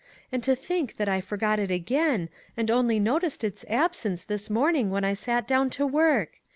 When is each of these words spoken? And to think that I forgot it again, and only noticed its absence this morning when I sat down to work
And 0.31 0.41
to 0.41 0.55
think 0.55 0.97
that 0.97 1.07
I 1.07 1.21
forgot 1.21 1.59
it 1.59 1.69
again, 1.69 2.29
and 2.57 2.71
only 2.71 2.99
noticed 2.99 3.43
its 3.43 3.63
absence 3.69 4.23
this 4.23 4.49
morning 4.49 4.89
when 4.89 5.03
I 5.03 5.13
sat 5.13 5.45
down 5.47 5.69
to 5.77 5.85
work 5.85 6.39